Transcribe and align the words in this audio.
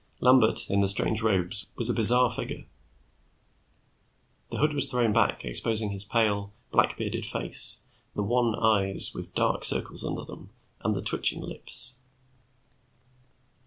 Lambert, 0.19 0.67
in 0.67 0.81
the 0.81 0.87
strange 0.87 1.21
robes, 1.21 1.67
was 1.75 1.87
a 1.87 1.93
bizarre 1.93 2.31
figure. 2.31 2.65
The 4.49 4.57
hood 4.57 4.73
was 4.73 4.89
thrown 4.89 5.13
back, 5.13 5.45
exposing 5.45 5.91
his 5.91 6.05
pale, 6.05 6.51
black 6.71 6.97
bearded 6.97 7.23
face, 7.23 7.83
the 8.15 8.23
wan 8.23 8.55
eyes 8.55 9.13
with 9.13 9.35
dark 9.35 9.63
circles 9.63 10.03
under 10.03 10.25
them, 10.25 10.49
and 10.83 10.95
the 10.95 11.03
twitching 11.03 11.41
lips. 11.43 11.99